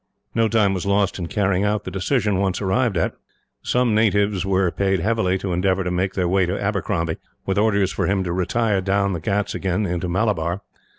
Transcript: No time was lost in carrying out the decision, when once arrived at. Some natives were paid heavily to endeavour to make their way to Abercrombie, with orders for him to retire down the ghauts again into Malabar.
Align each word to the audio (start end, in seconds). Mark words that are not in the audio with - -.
No 0.33 0.47
time 0.47 0.73
was 0.73 0.87
lost 0.87 1.19
in 1.19 1.27
carrying 1.27 1.63
out 1.63 1.83
the 1.83 1.91
decision, 1.91 2.33
when 2.33 2.41
once 2.41 2.59
arrived 2.59 2.97
at. 2.97 3.13
Some 3.61 3.93
natives 3.93 4.43
were 4.43 4.71
paid 4.71 4.99
heavily 4.99 5.37
to 5.37 5.53
endeavour 5.53 5.83
to 5.83 5.91
make 5.91 6.15
their 6.15 6.27
way 6.27 6.47
to 6.47 6.59
Abercrombie, 6.59 7.17
with 7.45 7.59
orders 7.59 7.91
for 7.91 8.07
him 8.07 8.23
to 8.23 8.33
retire 8.33 8.81
down 8.81 9.13
the 9.13 9.19
ghauts 9.21 9.53
again 9.53 9.85
into 9.85 10.09
Malabar. 10.09 10.61